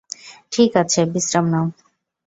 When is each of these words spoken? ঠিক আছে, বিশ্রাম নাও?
ঠিক 0.51 0.71
আছে, 0.81 1.01
বিশ্রাম 1.13 1.45
নাও? 1.51 1.65